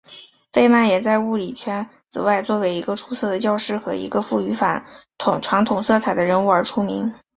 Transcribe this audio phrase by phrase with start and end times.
[0.51, 4.83] 费曼也在物理圈子外作为一个出色的教师和一个富于反
[5.43, 7.13] 传统色彩的人物而出名。